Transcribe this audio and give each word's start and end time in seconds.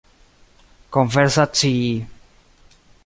konversacii 0.89 2.05